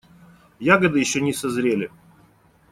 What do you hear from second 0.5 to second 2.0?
Ягоды еще не созрели.